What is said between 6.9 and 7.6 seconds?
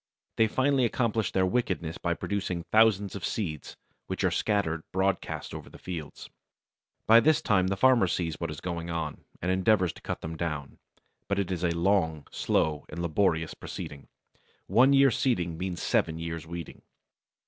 By this